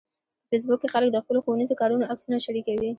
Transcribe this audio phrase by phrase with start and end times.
[0.45, 2.89] په فېسبوک کې خلک د خپلو ښوونیزو کارونو عکسونه شریکوي